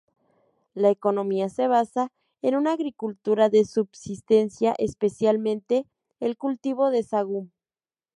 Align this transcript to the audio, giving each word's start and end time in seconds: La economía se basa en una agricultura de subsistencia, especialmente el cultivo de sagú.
La 0.73 0.89
economía 0.89 1.47
se 1.49 1.67
basa 1.67 2.11
en 2.41 2.55
una 2.55 2.71
agricultura 2.73 3.49
de 3.49 3.65
subsistencia, 3.65 4.73
especialmente 4.79 5.85
el 6.19 6.37
cultivo 6.37 6.89
de 6.89 7.03
sagú. 7.03 7.51